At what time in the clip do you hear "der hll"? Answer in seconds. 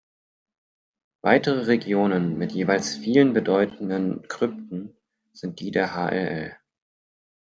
5.69-6.57